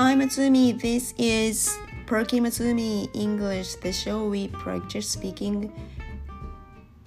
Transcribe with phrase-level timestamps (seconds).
[0.00, 0.80] I'm Matsumi.
[0.80, 5.70] This is Perky Matsumi English, the show we practice speaking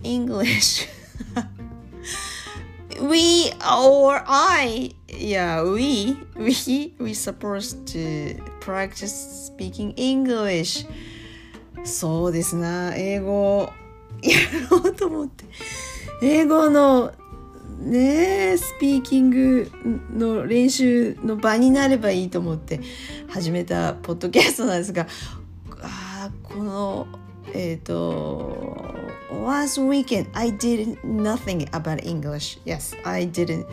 [0.04, 0.88] English.
[3.02, 10.86] we or I, yeah, we, we, we supposed to practice speaking English.
[11.84, 13.74] そうですな、英語
[14.22, 14.38] や
[14.70, 15.46] ろうと思って。
[16.22, 17.14] 英語の
[17.79, 19.71] ねスピーキング
[20.13, 22.81] の練習の場になればいいと思って
[23.29, 25.07] 始めたポッドキャストなんですが
[25.83, 27.07] あこの
[27.53, 28.95] えっ、ー、と
[29.31, 33.67] last weekend I did nothing about English yes I didn't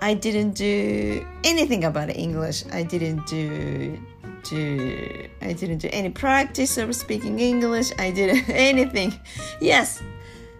[0.00, 3.98] I didn't do anything about English I didn't do
[4.48, 9.12] do I didn't do any practice of speaking English I didn't anything
[9.60, 10.02] yes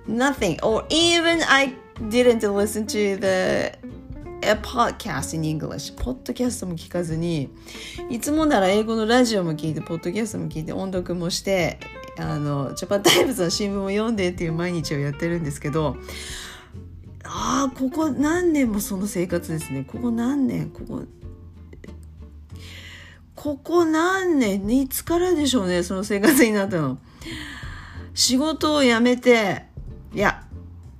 [0.07, 1.75] nothing or even I
[2.09, 3.73] didn't listen to the
[4.43, 5.93] a podcast in English.
[5.97, 7.51] ポッドキャストも聞かずに
[8.09, 11.79] いつもなら英語のラジオも聞いてポッドキャストも聞いて音読もして
[12.19, 15.97] あのジャパンタイムズの新聞を読んでっていう毎日をやってるんですけど
[17.25, 19.85] ああここ何年もその生活ですね。
[19.85, 21.03] ここ何年ここ
[23.35, 26.99] ここ何年いつからでしょうねその生活になったの。
[28.15, 29.65] 仕事を辞めて
[30.15, 30.45] いや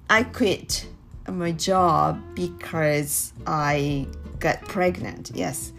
[0.09, 0.89] I quit
[1.33, 4.07] my job because I
[4.39, 5.31] got pregnant.
[5.35, 5.73] Yes.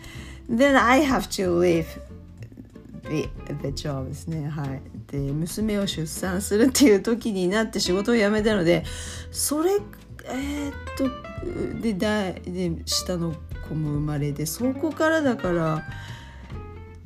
[0.48, 1.88] Then I have to leave
[3.04, 3.30] the,
[3.62, 4.48] the job ですね。
[4.50, 4.82] はい。
[5.12, 8.84] で、娘を出産するっていう時になって仕事を辞めたので、
[9.32, 9.78] それ、
[10.26, 13.34] えー、っと、で、だで、下の
[13.68, 15.84] 子も生まれて、そこからだから、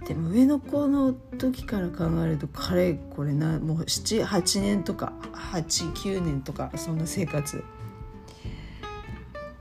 [0.06, 5.14] でも上の子の時から考えると彼これなもう78年とか
[5.54, 7.64] 89年とかそんな生活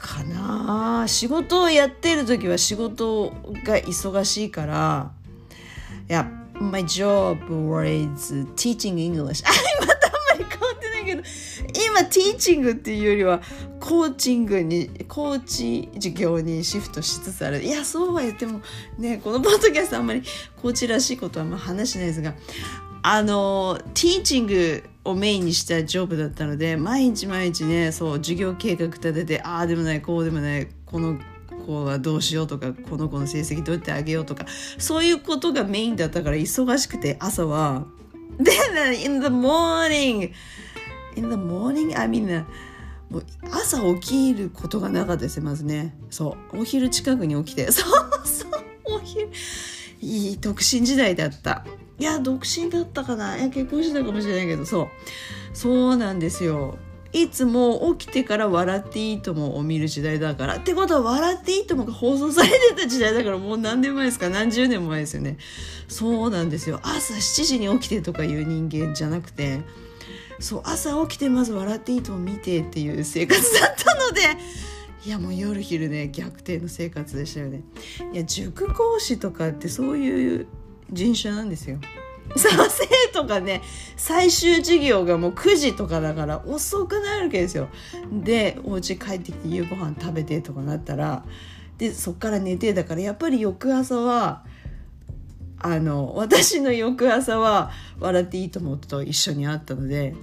[0.03, 1.05] かな。
[1.06, 3.31] 仕事をやってる時は仕事
[3.64, 5.13] が忙しいから
[6.08, 6.29] いや
[6.61, 9.45] my job was teaching English
[9.80, 11.23] またあんまり変わってないけど
[11.86, 13.41] 今ティーチングっていうよりは
[13.80, 17.62] コーチングにコーチ授業にシフトしつつある。
[17.62, 18.61] いやそうは言っても
[18.98, 20.23] ねこのポッドキャストあんまり
[20.61, 22.35] コーチらしいことはあ話しないですが
[23.02, 31.18] あのティーチングをメインにしたジョブだったので毎日毎日ねそう授業計画立ててああでもないこうでもないこの
[31.67, 34.46] 子はどうしようとかこの子の成績どうやってあげようとか
[34.79, 37.86] そういうことがメインだったから忙しくて朝は。
[38.39, 40.33] Then in the morning!
[41.17, 41.98] In the morning?
[41.98, 42.45] I mean
[43.11, 45.95] もう朝起きることがなかったですまずね。
[46.08, 46.61] そう。
[46.61, 47.70] お昼近くに起きて。
[47.73, 48.51] そうそう。
[48.85, 49.30] お昼。
[50.01, 51.67] いい独身時代だった。
[51.98, 53.36] いや独身だったかな？
[53.36, 54.89] いや結婚してたかもしれないけどそう。
[55.53, 56.79] そうなんですよ。
[57.13, 60.57] いつも起きてから笑っていいともを見る時代だから。
[60.57, 64.30] ってことは笑っていいともが放送されてた時代だからもう何年前ですか？
[64.30, 65.36] 何十年も前ですよね。
[65.89, 66.80] そうなんですよ。
[66.83, 69.61] 朝7時に起きてとかいう人間じゃなくて。
[70.41, 74.23] そう朝起きてまず笑っていいとも見てっていう生活だったので。
[75.05, 77.63] いやもう夜昼ね逆転の生活でしたよね。
[78.13, 80.47] いや塾講師とかってそういう
[80.92, 81.79] 人種なんですよ。
[82.36, 83.61] さあ生徒がね
[83.97, 87.69] 最終授業がもう9時とかだから遅くなるわけですよ。
[88.13, 91.25] でお家帰ってきて夕ご飯食べてとかなったら
[91.79, 94.45] でそっから寝てだからやっぱり翌朝は
[95.58, 97.70] あの私の翌朝は
[98.01, 100.14] 「笑っていいと思う」と一緒に会ったので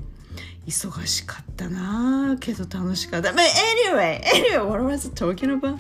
[0.66, 3.32] 忙しかったなけど楽しかった。
[3.32, 3.38] But
[3.92, 5.78] anyway, anyway, what was I talking about?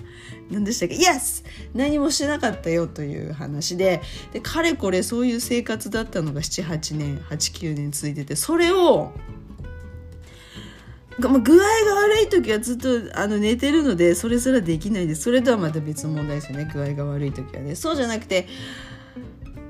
[0.49, 1.45] 何でしたっけ ?Yes!
[1.75, 4.01] 何もしなかったよという話で、
[4.33, 9.11] で、かれこれそういう生活だったのが7、8年、8、9年続いてて、それを、
[11.19, 11.61] 具合が
[11.95, 18.47] 悪い時はずっとあの寝てるのでそれすらできないですそれとはまた別の問題ですよね具合が悪い時はねそうじゃなくて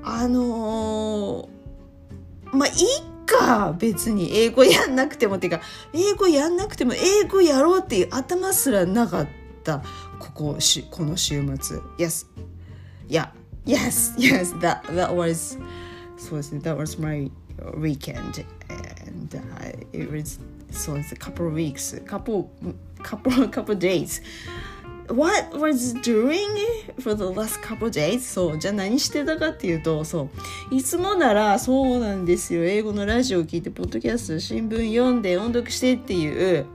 [0.04, 5.60] あのー、まあいいか別に英語やんなくてもっていうか
[5.92, 9.28] 英語やんなくても英語やろうっていう頭すらなかっ
[9.62, 9.82] た
[10.18, 12.26] ここしこの週末 Yes
[13.08, 13.28] Yeah
[13.64, 15.58] Yes Yes That, that was
[16.16, 17.30] そうですね That was my
[17.76, 18.44] weekend
[19.06, 20.40] and、uh, it was
[20.70, 22.48] そうです couple of weeks couple
[23.02, 24.22] couple couple days
[25.12, 26.38] what was doing
[27.00, 28.20] for the last couple days?
[28.20, 28.58] そう。
[28.58, 30.28] じゃあ何してたかっていうと、そ
[30.70, 30.74] う。
[30.74, 32.64] いつもなら、そうなんですよ。
[32.64, 36.66] 英語のラジオを聞いて、ポッドキャスト、新聞読んで、音読してっていう、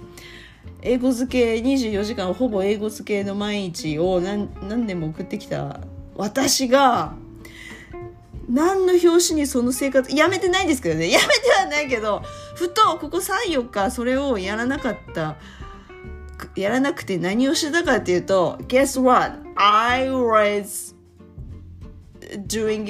[0.88, 5.80] 英語漬け24時間ほぼ英語漬けの毎日を何何年も送ってきた
[6.16, 7.16] 私が
[8.48, 12.22] 何の表紙にその生活やめてないんですけどねやめてはないけど
[12.54, 15.38] ふとここ34日それをやらなかった
[16.56, 19.40] やらなくて何をしてたかっていうと Guess what?
[19.56, 20.96] I was
[22.48, 22.90] doing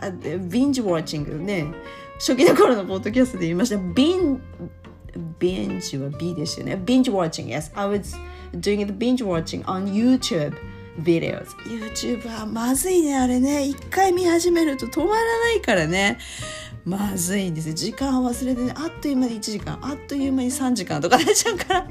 [0.00, 1.66] a binge watching ね。
[2.18, 3.76] 初期の頃のポッドキャストで言いました。
[3.76, 4.38] Binge
[5.98, 6.80] は B ですよね。
[6.84, 7.70] Binge watching yes.
[7.74, 8.16] I was
[8.54, 10.54] doing the binge watching on YouTube
[11.00, 11.48] videos.
[11.66, 13.66] YouTube はまずいねあれね。
[13.66, 16.18] 一回見始めると止まらないからね。
[16.86, 21.86] まずいんです時間を忘れてねあっという間に1時間あっという間に3時間とかなっちゃうから。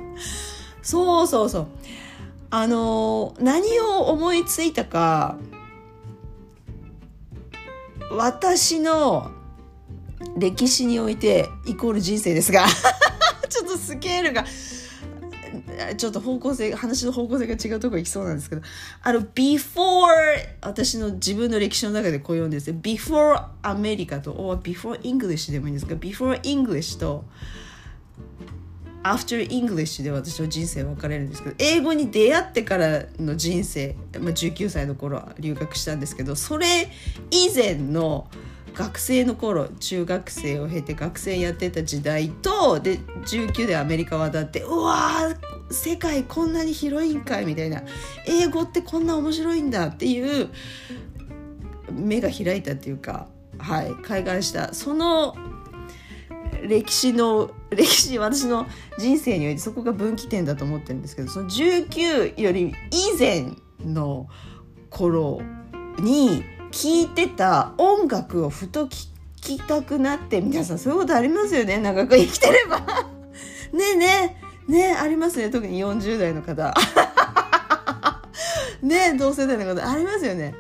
[0.86, 1.68] そうそうそう。
[2.52, 5.38] あの何を思いついたか
[8.12, 9.32] 私の
[10.38, 12.66] 歴史においてイコール人生ですが
[13.50, 14.46] ちょっとスケールが
[15.98, 18.62] ちょっと方向性話の方向性が違うところ行きそうなんですけど
[19.02, 20.08] あの before
[20.62, 27.26] 私の自分の歴史の中でこう読んでです before アメリカと or before English でもいいんですが before English と
[29.06, 36.90] After English で私の人生分かれるんですけど英語に出会ってからの人生、まあ、19歳の頃は留学したんですけどそれ
[37.30, 38.28] 以前の
[38.74, 47.84] 学生の頃中学生を経て学生やってた時代とで19でアメリカ渡ってうわー世界こんなに広いんかいみたいな。
[48.28, 50.50] 英語ってこんな面白いんだっていう
[51.92, 54.74] 目が開いたっていうかはい開眼した。
[54.74, 55.36] その
[56.68, 58.68] 歴史の歴史私の
[58.98, 63.48] 人生においてそこが分岐点だと思ってるんですけどその19より以前
[63.84, 64.28] の
[64.90, 65.42] 頃
[66.00, 68.98] に聴いてた音楽をふと聴
[69.42, 71.78] きたくなって皆さんそういうことありますよね？
[71.78, 72.80] 長く生きてれば。
[73.74, 74.72] ねえねえ。
[74.72, 75.50] ねえありますね？
[75.50, 76.74] 特に40代の方。
[78.82, 79.90] ねえ同世代の方。
[79.90, 80.56] ありますよね？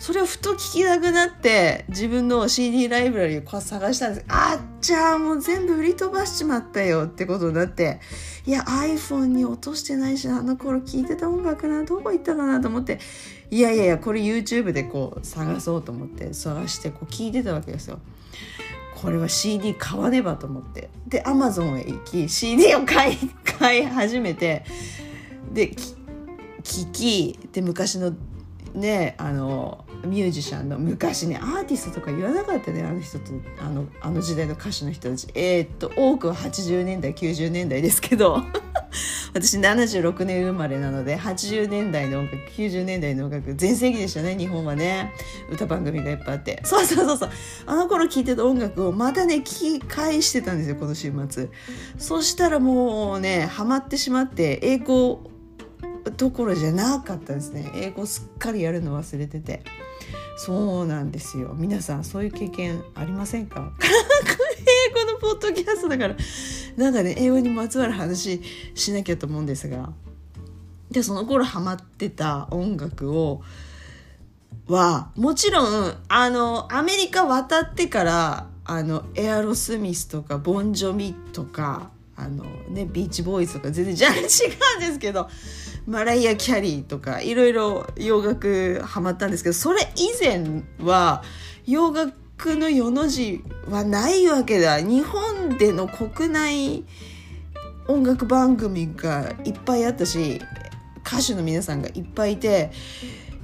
[0.00, 8.00] それをふと聞きたくなって自分の CD ライブラリーを探したんですあっちゃもう全部売り飛ばしちまったよってことになって
[8.46, 12.98] いや iPhone に落としてないしあの頃聴いてた音楽などこ行ったかなと思って
[13.50, 17.98] いやいやいやこれ YouTube でこう探そうと思って探してこう聞いてたわけですよ。
[18.94, 23.16] これは CD 買わねばと思ってで Amazon へ行き CD を買い
[23.58, 24.64] 買い始めて
[25.52, 25.70] で
[26.62, 28.14] 聞きで昔の
[28.74, 35.28] ねあのミュージシャンの昔ねアーティストとか言わなかったねあの人とあのあの時代の歌手の人たち。
[35.34, 38.42] えー、っと多くは80年代90年代ですけど
[39.34, 45.12] 私76年生まれなので80年代の音楽90年代の音楽全盛期でしたね日本はね。
[45.50, 46.60] 歌番組がいっぱいあって。
[46.64, 47.30] そうそうそうそう。
[47.66, 51.48] あの頃聴いてた音楽をまたね聴き返してたんですよこの週末。
[51.98, 55.30] そしたらもうねハマってしまって英語
[56.16, 57.70] どころじゃなかったですね。
[57.74, 59.62] 英語すっかりやるの忘れてて。
[60.36, 61.54] そうなんですよ。
[61.56, 63.72] 皆さんそういう経験ありませんか？
[63.80, 66.16] 英語のポッドキャストだから。
[66.76, 68.40] なんかね英語にまつわる話
[68.74, 69.92] しなきゃと思うんですが。
[70.90, 73.42] でその頃ハマってた音楽を
[74.66, 84.28] はもちろんあのアメリカ渡ってからあのエアロスミスとかボンジョミとかあのねビーチボーイズとか全然ジャンル違うん
[84.80, 85.28] ですけど
[85.90, 91.24] マライア・キャリーとかいろいろ洋楽ハマったんですけどそれ以前は
[91.66, 94.80] 洋楽の世の字はないわけだ。
[94.80, 96.84] 日本での国内
[97.88, 100.40] 音楽番組がいっぱいあったし
[101.04, 102.70] 歌手の皆さんがいっぱいいて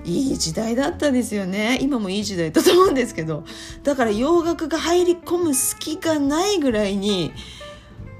[0.04, 1.78] いい時代だったんですよね。
[1.82, 3.44] 今もいい時代だと思うんですけど。
[3.82, 7.32] だから洋楽が入り込む隙がないぐらいに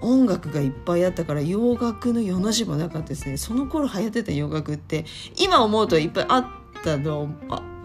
[0.01, 3.37] 音楽がいっぱいあったから洋楽の世の字もなかったですね。
[3.37, 5.05] その頃流行ってた洋楽って
[5.39, 6.47] 今思うといっぱいあっ
[6.85, 7.29] たの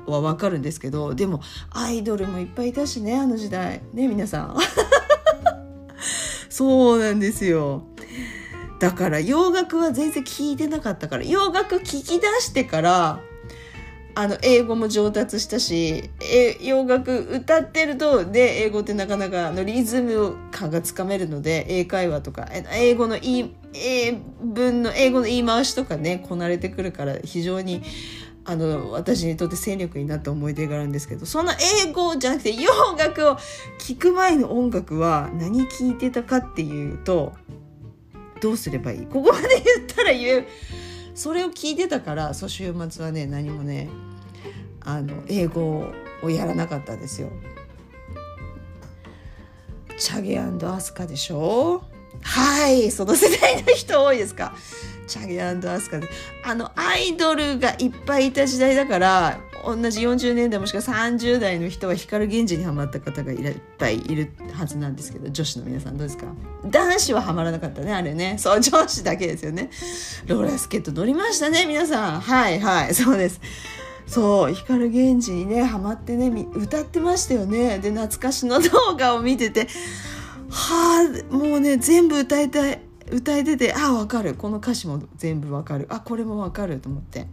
[0.05, 3.81] は分かるんですけどでもアイドルもいっぱいいたしねあの時代。
[3.93, 4.57] ね皆さん。
[6.49, 7.83] そうなんですよ。
[8.79, 13.19] だから洋楽は全然聞いてなかったから洋楽聞き出してから
[14.13, 16.09] あの英語も上達したし
[16.61, 27.81] 洋楽歌ってるとで英語ってなかなかのリズム感がつかめるので英会話とか英語の言い英文の英語の言い回しとかねこなれてくるから非常に
[28.43, 31.51] あの私にとって戦力になった思い出があるんですけどその
[31.85, 33.37] 英語じゃなくて洋楽を
[33.77, 37.33] 聴く前の音楽は何聴いてたかっていうと
[38.41, 39.05] どうすればいい？
[39.05, 40.45] ここまで言ったら言う
[41.13, 43.89] それを聞いてたからそう週末はね何もね
[44.79, 45.85] あの英語
[46.23, 47.29] をやらなかったですよ。
[49.97, 51.83] チャゲアスカでしょ？
[52.23, 54.55] はいその世代の人多いですか？
[55.07, 56.07] チャゲアスカで。
[56.43, 66.25] あのアイドルがいっぱいいた時代だから同じ40年代もしくは30代の人は光源氏にはまった方がいっぱいいるはずなんですけど女子の皆さんどうですか？
[66.65, 68.37] 男子はハマらなかったねあれね。
[68.37, 69.69] そう女子だけですよね。
[70.25, 72.21] ローラースケート乗りましたね皆さん。
[72.21, 72.95] はいはい。
[72.95, 73.41] そうです。
[74.07, 77.79] そう光源氏にねハマってね歌ってましたよね。
[77.79, 79.67] で懐かしの動画を見てて
[80.49, 84.35] はあもうね全部歌いたい歌えててあ分かる。
[84.35, 85.87] この歌詞も全部分かる。
[85.89, 87.27] あこれも分かると思って。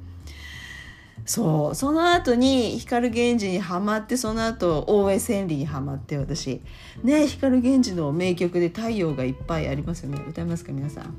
[1.28, 1.75] そう。
[1.75, 6.62] その後に光源氏にはまってその後大江千里にはまって私。
[7.04, 10.25] ね光源氏の名曲で「太陽がいっぱいありますよね。
[10.26, 11.14] 歌いますか皆さん？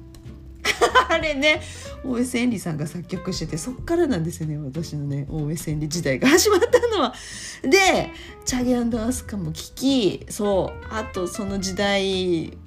[1.10, 1.62] あれね
[2.04, 7.14] 大江千里さんが作曲しててそっからなんですよね私のね大江千里時代が始まったのは。
[7.62, 8.10] で
[8.46, 10.86] チャギアスカも聴きそう。
[10.90, 12.58] あとその時代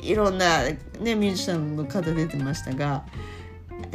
[0.00, 0.78] いろんな、ね、
[1.16, 3.04] ミュージシャンの方出てましたが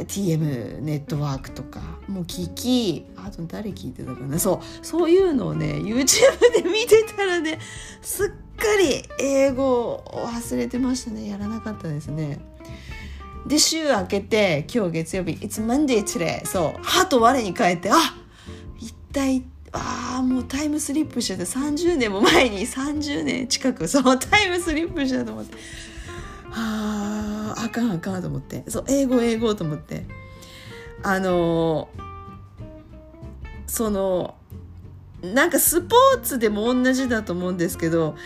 [0.04, 4.38] TM ネットワークとかもう聞きあと誰聞いてたかな。
[4.38, 6.04] そうそういうのをね YouTube
[6.62, 7.58] で見てたらね
[8.00, 8.34] すっか
[8.80, 11.28] り英語を忘れてましたね。
[11.28, 12.38] やらなかったですね。
[13.46, 17.94] で週明けて今日月曜日「It's Monday today」そう歯と我に返ってあ
[18.78, 25.56] 一体ああもうタイムスリップしちゃって30年も前に30年近くそうタイムスリップしたと思って。
[26.50, 27.17] ああ
[27.64, 28.64] あかんあかんと思って。
[28.68, 30.04] そう英語英語と思って。
[31.02, 31.88] あの
[33.66, 34.34] その
[35.22, 38.16] なんかスポーツでも同じだと思うんですけど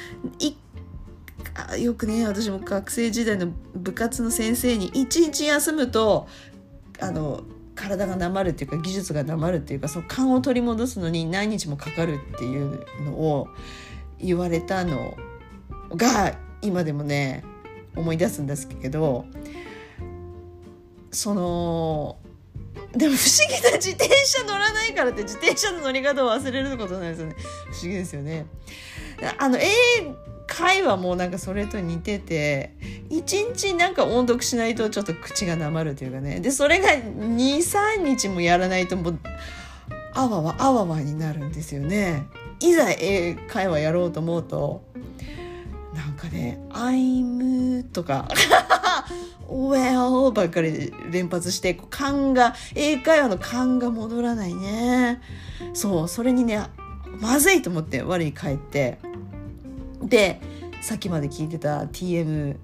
[1.79, 6.29] よくね私も学生時代の部活の先生に一日休むと
[7.01, 7.43] あの
[7.75, 13.49] 体がなまるっていうか技術がなまるっていうかその勘を取り戻すのに何日もかかるっていうのを
[14.19, 15.17] 言われたの
[15.97, 17.45] が今でもね
[17.97, 19.27] 思い出すんですけど
[21.11, 22.17] その
[22.93, 27.37] でも不思議な自転車乗らないからって自転車の乗り方を忘れることなんですよね。
[27.71, 28.47] 不思議ですよね。
[29.39, 29.67] あの英
[30.47, 32.75] 会話もなんかそれと似てて
[33.09, 36.41] 一日なんか音読しないとちょっと口がなまるというかね。
[36.41, 39.19] でそれが23日もやらないともう
[40.15, 42.27] あわわあわわになるんですよね。
[42.61, 44.83] いざ英会話やろうと思うと
[46.23, 48.29] かね「I'm」とか
[49.49, 55.21] 「Well」ばっかり連発して勘が英会話の勘が戻らないね。
[55.75, 56.63] そうそれにね
[57.21, 58.99] まずいと思って我に返って。
[60.03, 60.41] で
[60.81, 62.57] さっきまで聞いてた TM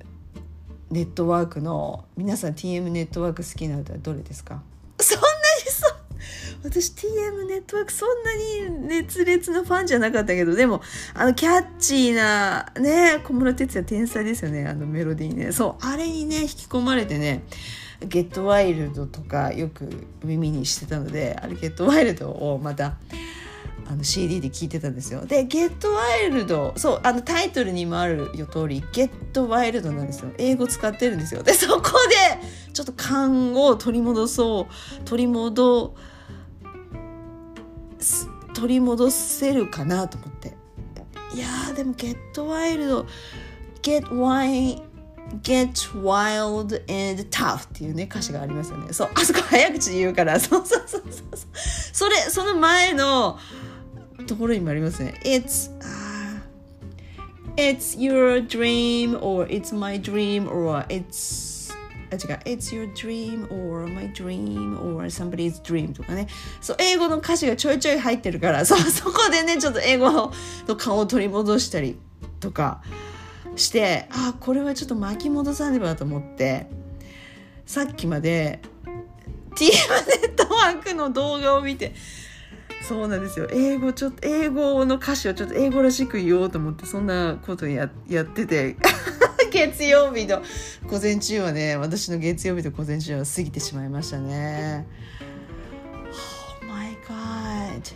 [0.91, 4.62] ネットワークの皆さん TM ネットワーク好きな歌はどれですか？
[4.99, 5.21] そう。
[6.62, 10.83] 私 TM ネットワークそんなに熱烈なファンじゃなかったけどでも
[11.15, 15.53] あのキャッチーなね小室哲哉天才ですよねあのメロディーね。
[15.53, 17.45] そうあれにね引き込まれてね
[18.00, 22.97] ゲットワイルドとかよく耳にしてたのであれゲットワイルドをまた
[23.91, 25.25] あの CD で聞いてたんですよ。
[25.25, 30.31] で「ゲットワイルド」そうあのタイトルにもあるよ通り「ゲットワイルド」なんですよ。
[30.37, 31.43] 英語使ってるんですよ。
[31.43, 35.95] でそこでちょっと勘を取り戻そう取り戻
[38.55, 40.57] 取り戻せるかなと思って
[41.35, 43.07] いやでも「ゲットワイルド」
[43.83, 44.83] 「Get Wild」
[45.43, 48.93] Get wild and tough っていうね歌詞がありますよね。
[48.95, 51.37] そう、あそこ早口言うから、そうそうそうそう。
[51.93, 53.38] それ、その前の、
[54.26, 55.21] ところにもありますね。
[55.25, 56.09] It's、uh,
[57.57, 61.48] It's your dream or it's my dream or it's
[62.11, 62.41] あ違う。
[62.45, 66.29] It's your dream or my dream or somebody's dream とかね。
[66.61, 70.33] そう英語の歌詞がちょいちょい入ってるからそ そこでねちょっと英語の
[70.77, 71.97] 顔を取り戻したり
[72.41, 72.83] とか
[73.57, 76.69] してあこれはちょっと巻き戻さねばと思って
[77.67, 78.61] さっきまで
[79.55, 81.95] TM ネットワークの動画を見て
[82.83, 83.49] そうなんですよ。
[83.50, 88.77] 英語ちょっと英語の歌詞をちょっと英語らしく言おうと思ってそんなことややってて。
[89.59, 90.41] 月曜日の
[90.87, 94.87] 午前中はね私の月曜日と午前中は過ぎてしまいましたね。
[96.62, 97.95] Oh my god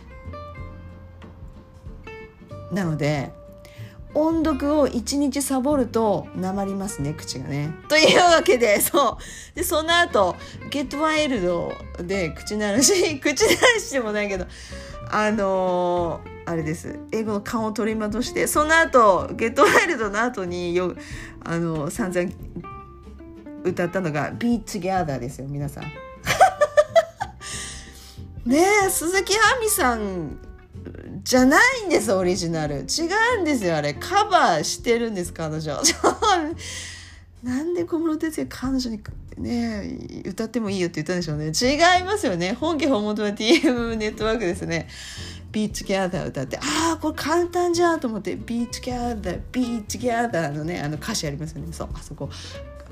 [2.73, 3.31] なので
[4.13, 7.73] 音読を1日サボるとなまりますね口がね。
[7.87, 9.17] というわけでそ
[9.53, 9.55] う。
[9.55, 10.35] でその後
[10.69, 14.45] ゲットワイルドで口ならし口ならしでもないけど
[15.15, 16.99] あのー、あれです。
[17.11, 20.95] 英語の勘を取り戻してその後ゲットワイルドの後によ
[21.45, 22.31] あのー、散々
[23.63, 25.83] 歌ったのが「Be Together」ですよ皆さん。
[28.49, 30.39] ねえ鈴木亜美さん
[31.23, 32.77] じゃないんですオリジナル。
[32.77, 32.79] 違
[33.37, 33.93] うんですよあれ。
[33.93, 35.79] カバーしてるんです彼女。
[37.43, 38.99] なんで小室哲哉彼女に
[39.37, 41.47] ね歌ってもいいよって言ったんでしょうね。
[41.47, 42.53] 違いますよね。
[42.53, 44.87] 本家本元は TM ネットワークですね。
[45.51, 46.57] Be Together 歌って。
[46.57, 46.61] あ
[46.95, 48.35] あこれ簡単じゃんと思って。
[48.35, 51.71] Be Together Be Together のねあの歌詞ありますよね。
[51.71, 52.29] そうあそこ。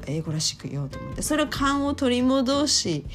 [0.08, 1.22] 英語らしく言おうと思って。
[1.22, 3.06] それを勘を取り戻し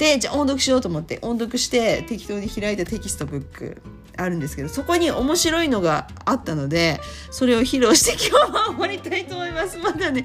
[0.00, 3.82] でじゃあ音読しようと思って音読して適当に開いたテキストブック
[4.16, 6.98] あるんですけどそこに面白いのがあったので
[7.30, 10.24] それを披露して今日は終わりたいと思いますまだね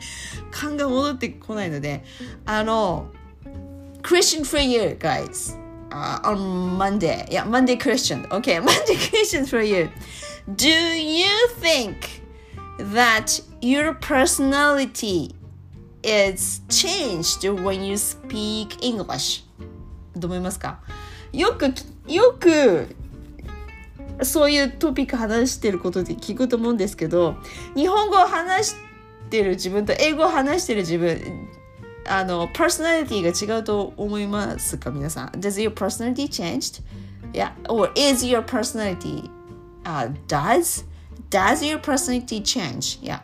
[0.50, 2.05] 勘が戻ってこないので
[2.46, 3.10] あの
[4.01, 5.58] Christian for you guys
[5.89, 9.89] uh, on Monday yeah Monday Christian okay Monday Christian for you
[10.55, 11.27] do you
[11.60, 12.22] think
[12.94, 15.36] that your personality
[16.05, 19.43] is changed when you speak English
[20.15, 20.79] どう思いますか
[21.33, 21.74] よく
[22.07, 22.95] よく
[24.21, 27.35] そういうトピック話してることで聞くと思うんですけど
[27.75, 28.75] 日本語を話し
[29.29, 31.50] てる自分と英語を話してる自分
[32.07, 36.83] あのパーソナリティが違うと思いますか皆さん Does your personality changed?
[37.33, 39.29] Yeah or is your personality、
[39.83, 40.85] uh, does
[41.29, 43.00] does your personality change?
[43.01, 43.21] Yeah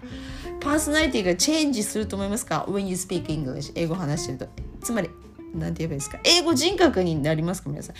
[0.61, 4.47] パーソナリティがチェンジすると思いますか ?When you speak English 英語話してると。
[4.81, 5.09] つまり
[5.53, 6.19] なんて言えばいいですか？
[6.23, 7.69] 英語人格になりますか？
[7.69, 7.95] 皆さん。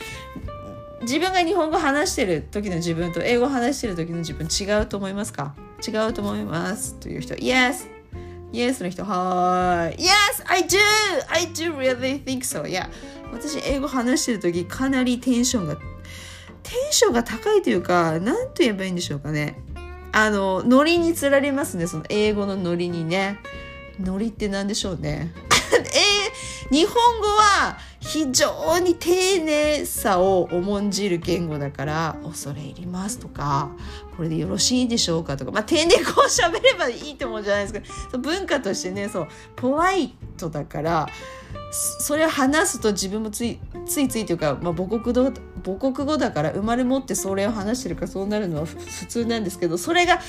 [1.02, 5.56] 自分が日本語話してる時の自分と英語話してる時の自分違うと思いますか？
[5.86, 7.34] 違うと思いますという人。
[7.36, 7.88] Yes!
[8.54, 9.04] Yes の人。
[9.04, 10.10] はい Yes!
[10.46, 10.78] I do!
[11.30, 12.64] I do really think so.
[12.64, 12.90] Yeah.
[13.34, 15.82] 私英語話してる時かなりテンションがテ
[16.90, 19.60] ンションが高いというか何と言えばいいんでしょうかね。
[20.12, 21.88] あのノリにつられますね。
[21.88, 23.40] その英語のノリにね。
[24.00, 25.32] ノリって何でしょうね。
[26.72, 27.78] え日本語は
[28.12, 33.70] 非常に丁寧さを重んじる言語だから「恐れ入ります」とか
[34.18, 41.08] 「これでよろしいでしょうか」とかまあ丁寧語を喋ればいいってもんじゃないですか文化としてねそうポライトだから
[41.72, 45.32] それを話すと自分もついついついというか、まあ、母国語
[45.64, 48.76] 母国語だから生まれ持ってそれを話してるからそうなるのは普
[49.06, 50.20] 通なんですけどそれが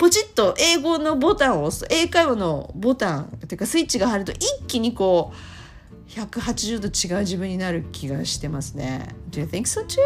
[0.00, 5.30] ポチッと英語のボタンを押す英会話のボタンっていうかスイッチが入ると一気にこ
[6.08, 9.14] う180度違う自分になる気がしてますね。
[9.28, 9.98] Do you think so too?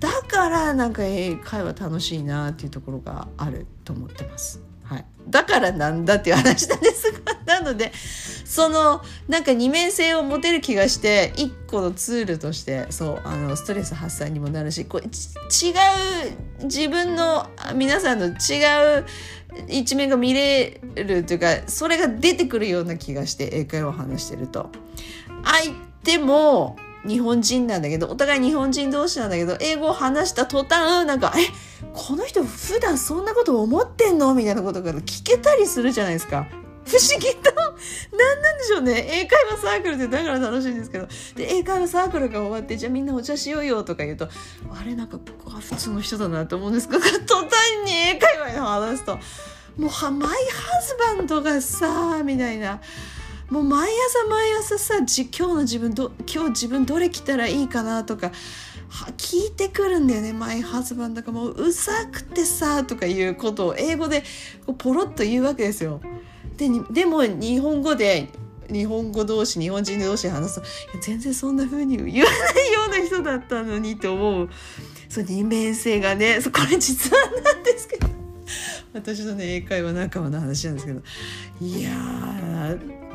[0.00, 4.60] だからなんか英会話楽しいなっていうところがあると思ってます。
[4.90, 7.92] はい、だからなんだっていう話なんですがなので
[8.44, 19.06] そのなんか二面性を持てる気がして一個のツールとしてそうあのストレス発散にもなるしこう違う自分の皆さんの違う
[19.68, 24.70] 一面が見れるというかそれが出てくるような気がして英会話を話してると。
[25.44, 25.72] 相
[26.02, 31.40] 手も日本人なんだけどお互い日本人同士なんだけど英語を話した途端なんか「え
[31.94, 36.46] この人普段そんなこと思ってんの?」みたいなことが聞けたりするじゃないですか。
[36.82, 37.52] 不思議と
[38.16, 44.28] 何なんでしょうね英会話サークルってだから楽しいんですけどで英会話サークルが終わってじゃあみんなお茶しようよとか言うと
[44.74, 47.50] あれなんか僕は普通の人だなと思うんですけど途端
[47.84, 49.12] に英会話の話すと
[49.76, 52.80] もうマイハズバンドがさみたいな。
[53.50, 58.30] もう毎朝毎朝さ今日の自分ど今日自分どれ着たらいいかなとか
[59.16, 60.32] 聞いてくるんだよね。
[60.32, 64.22] マイハズバンだかもううざくてさとかいうことを英語で
[64.78, 66.00] ポロッと言うわけですよ。
[66.56, 68.28] ででも日本語で
[68.70, 70.60] 日本語同士日本人同士で話す
[70.92, 74.48] と全然そんな風に言わないような人だったのにと思う。
[75.08, 78.08] その二面性がねこれ実はなんですけど。
[78.92, 81.00] 私のね英会話仲間の話なんですけど。
[81.60, 83.09] いやー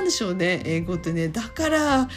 [0.00, 1.28] なんでしょうね英語ってね。
[1.28, 2.08] だから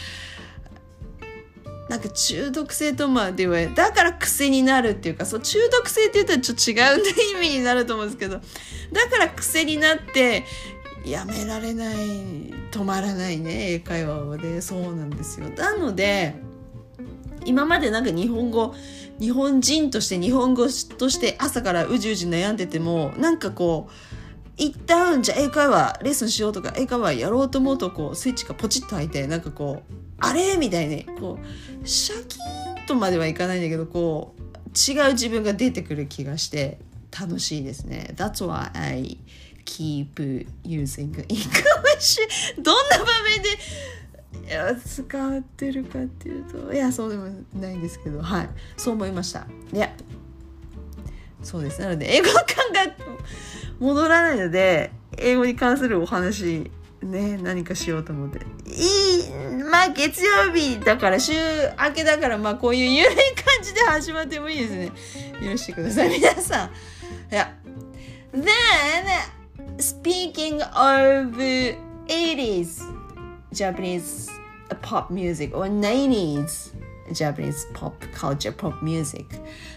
[1.89, 10.45] なんか中毒性とまではだから癖になるっていうかそう中毒性って言ったらちょっと違う意味になると思うんですけどだから癖になって
[11.05, 11.95] やめられない
[12.71, 14.61] 止まらないね英会話はね。
[14.61, 15.49] そうなんですよ。
[15.49, 16.35] なので
[17.45, 18.73] 今までなんか日本語
[19.19, 20.63] 日本人として日本語
[20.97, 24.12] として朝からうじうじ悩んでてもなんかこう
[24.57, 31.39] 一旦じゃあ英会話レッスンしようとか英会話やろうと思うとこうスイッチがポチッと開いてなんかこうあれみたいにこ
[31.83, 34.41] うシャキーンとまではいかないんだけどこう
[34.75, 36.79] 違う自分が出てくる気がして
[37.19, 38.13] 楽しいですね。
[38.15, 39.17] That's why I
[39.65, 42.19] keep using English
[42.57, 49.47] どんな場面でいや使ってるかっていうといやそうでもないんですけどはいそう思いました。
[51.43, 51.82] そうです。
[51.82, 52.93] なので英語感覚
[53.79, 58.39] 戻らないので英語に関するお話ね何かしようと思って。
[58.65, 64.91] いいまあ月曜日だから週明けだからまあこういう緩い感じで始まってもいいですね。
[65.41, 66.10] 許してください。
[66.10, 66.69] 皆さん。
[67.32, 67.53] いや。
[68.34, 68.47] Then
[69.77, 71.38] speaking of
[72.08, 72.82] 80s
[73.51, 74.32] Japanese
[74.82, 76.73] pop music or 90s
[77.11, 79.25] Japanese pop culture pop music.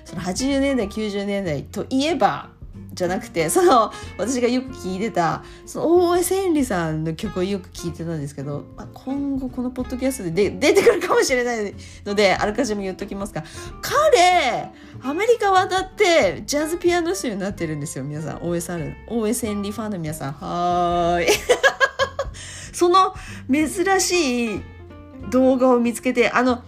[0.04, 2.50] その80年代90年代といえば
[2.92, 11.74] じゃなくてその私がよく聞いてたその大江千里さんの曲をよく聞いてたんですけど、まあ、今後このポッドキャストでで出てくるかもしれない
[12.06, 13.44] のであらかじめ言っときますが
[13.82, 14.70] 彼
[15.02, 18.38] アメリカ渡ってジャズピアノ手になってるんですよ皆さん。
[18.42, 20.32] 大江さん大江千里ファンの皆さん。
[20.32, 21.28] はーい。
[22.72, 23.14] その
[23.50, 24.62] 珍しい
[25.30, 26.62] 動画を見つけてあの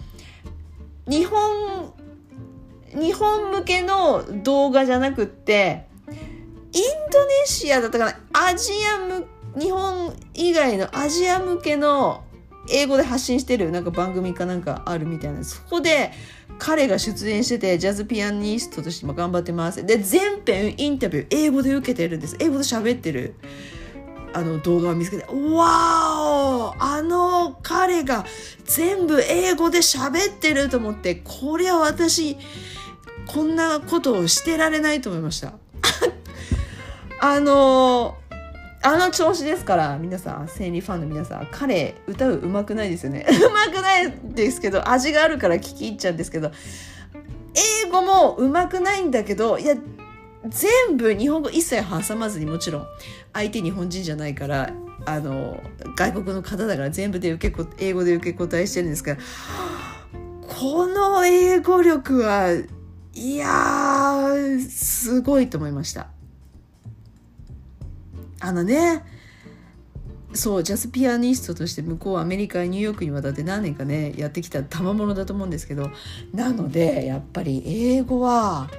[1.09, 1.93] 日本
[2.95, 5.87] 日本向けの動画じゃなくって
[6.73, 8.21] インドネシアだったかな？
[8.33, 9.27] アジア向
[9.59, 12.25] 日本以外のアジア向けの
[12.71, 16.13] 英語で発信してるなんか番組かなんかあるみたいなそこで
[16.59, 19.87] 彼が出演しててジャズピアニストとしても頑張ってます。
[19.87, 22.37] で全編インタビュー英語で受けてるんです。
[22.39, 23.35] 英語で喋ってる。
[24.39, 28.25] あの動画を見つけてわーおあの彼が
[28.65, 32.37] 全部英語で喋ってると思ってこれは私
[33.27, 35.53] こんなことをしてられないと思いました。
[37.21, 38.17] あの
[38.81, 43.27] あの調子ですから皆さん生理ファンの皆さん彼歌ううまくないですよね。
[43.29, 46.53] うまくないですけど味があるから聞き入っちゃうんですけど
[47.85, 49.75] 英語もうまくないんだけどいや
[50.47, 52.87] 全部日本語一切挟まずにもちろん
[53.33, 54.73] 相手日本人じゃないから
[55.05, 55.63] あの
[55.97, 59.19] 外国の方だから全部で受け英語で受け答えしてるんですから
[60.47, 62.53] この英語力は
[63.15, 64.29] いや
[64.61, 66.09] すごいと思いました。
[68.41, 69.03] あのね
[70.35, 75.91] そうジャズピアニストとして向こうアメリカニューヨークに渡って何年かねやってきた賜物だと思うんですけど
[76.33, 78.71] なのでやっぱり英語は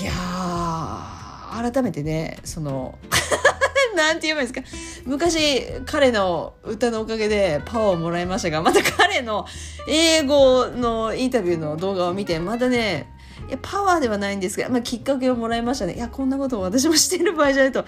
[0.00, 2.98] いやー改めてねその
[3.96, 4.66] なんて言えばいいですか。
[5.06, 9.46] 昔彼の歌のおかげでパワーをもらいましたがまた彼の
[9.88, 13.10] 英語のインタビューの動画を見てまたね
[13.48, 15.94] いやパワーではないんですが、まあ、きっかけをもらいましたね。
[15.94, 17.84] いやこんなことを私もしてる場合じゃないと。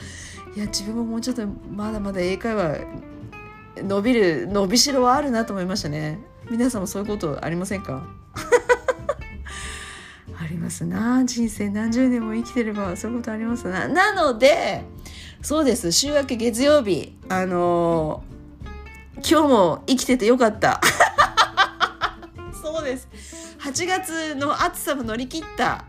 [0.56, 2.78] いや自分ももうちょっとまだまだ英会話
[3.76, 6.18] 伸びる伸びしろはあるなと思いましたね。
[6.50, 8.02] 皆さんもそういうことありませんか？
[10.70, 11.24] ますな。
[11.26, 13.88] 人生何十年も生きてればそういうことありますな。
[13.88, 14.84] なので
[15.42, 15.90] そうです。
[15.90, 20.80] 週明け月曜日あのー、今日も生きててよかった。
[22.62, 23.08] そうです。
[23.60, 25.84] 8月の暑さも乗り切った。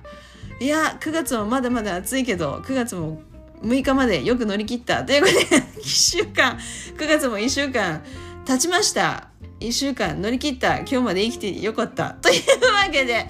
[0.59, 3.21] いや9月もまだまだ暑いけど9月も
[3.63, 5.03] 6日までよく乗り切った。
[5.03, 5.39] ということで
[5.79, 6.57] 1週間
[6.97, 8.03] 9月も1週間
[8.45, 9.27] 経ちました。
[9.59, 10.79] 1週間乗り切った。
[10.79, 12.15] 今日まで生きてよかった。
[12.21, 13.27] というわけで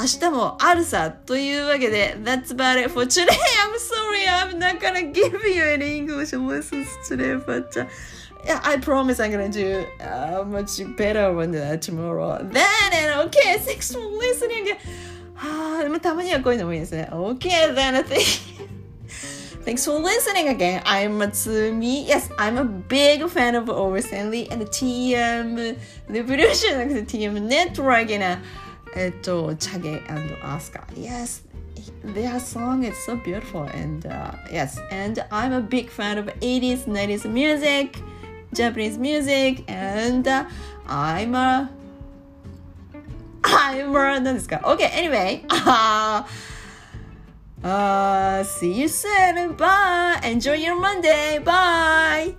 [0.00, 6.32] 明日もあるさというわけで That's about it for today I'm sorry I'm not gonna give you any English
[6.32, 7.86] lessons today but、uh,
[8.42, 13.58] yeah, I promise I'm gonna do uh, much better one uh, tomorrow then and okay
[13.58, 14.74] thanks for listening
[15.34, 18.48] はあ、でもたまにはこういうのもいいですね Okay then I think
[19.62, 20.80] Thanks for listening again.
[20.86, 22.06] I'm Matsumi.
[22.06, 25.76] Yes, I'm a big fan of Oversendly and TM
[26.08, 28.38] Revolution なくて TM Network な
[28.95, 30.83] えっと、チャゲ and Asuka.
[30.95, 31.43] Yes,
[32.13, 36.85] their song is so beautiful and uh, yes, and I'm a big fan of 80s,
[36.85, 38.01] 90s music,
[38.53, 40.45] Japanese music, and uh,
[40.87, 41.69] I'm a
[43.43, 45.43] I'm a 何ですか ?Okay, anyway.
[45.49, 46.23] Uh,
[47.63, 49.55] uh, see you soon.
[49.55, 50.19] Bye.
[50.23, 51.39] Enjoy your Monday.
[51.39, 52.35] Bye.